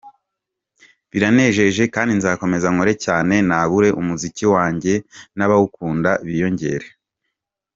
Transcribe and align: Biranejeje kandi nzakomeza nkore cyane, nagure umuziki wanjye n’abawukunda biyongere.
Biranejeje 1.11 1.83
kandi 1.95 2.11
nzakomeza 2.19 2.67
nkore 2.73 2.93
cyane, 3.05 3.35
nagure 3.47 3.89
umuziki 4.01 4.45
wanjye 4.55 4.93
n’abawukunda 5.37 6.11
biyongere. 6.27 6.87